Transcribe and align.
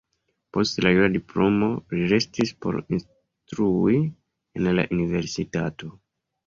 Post 0.55 0.79
la 0.85 0.93
jura 0.95 1.09
diplomo 1.15 1.69
li 1.97 2.09
restis 2.15 2.55
por 2.65 2.81
instrui 2.99 4.01
en 4.11 4.75
la 4.81 4.89
universitato. 4.99 5.97